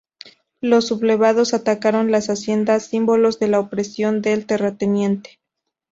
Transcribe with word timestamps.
Los 0.61 0.87
sublevados 0.87 1.53
atacaron 1.53 2.09
las 2.09 2.31
haciendas, 2.31 2.87
símbolos 2.87 3.37
de 3.37 3.49
la 3.49 3.59
opresión 3.59 4.23
del 4.23 4.47
terrateniente. 4.47 5.39